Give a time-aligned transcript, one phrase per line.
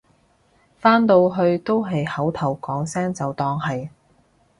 [0.79, 3.89] 返到去都係口頭講聲就當係